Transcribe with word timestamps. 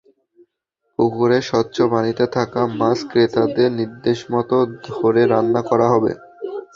পুকুরের 0.99 1.43
স্বচ্ছ 1.49 1.77
পানিতে 1.93 2.25
থাকা 2.35 2.61
মাছ 2.79 2.99
ক্রেতাদের 3.09 3.69
নির্দেশমতো 3.79 4.57
ধরে 4.87 5.21
রান্না 5.27 5.61
করা 5.69 5.87
হবে। 5.93 6.11